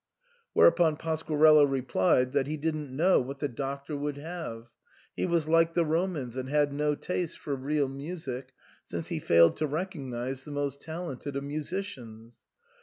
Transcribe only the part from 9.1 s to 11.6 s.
failed to recognise the most talented of